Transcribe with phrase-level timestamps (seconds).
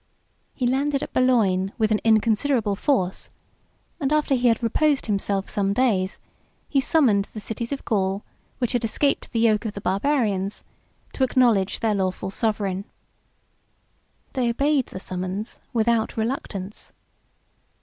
[0.55, 3.29] He landed at Boulogne with an inconsiderable force;
[3.99, 6.19] and after he had reposed himself some days,
[6.67, 8.23] he summoned the cities of Gaul,
[8.57, 10.63] which had escaped the yoke of the Barbarians,
[11.13, 12.85] to acknowledge their lawful sovereign.
[14.33, 16.93] They obeyed the summons without reluctance.